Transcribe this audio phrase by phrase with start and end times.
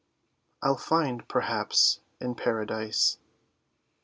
[0.63, 3.19] I'll find—perhaps in paradise.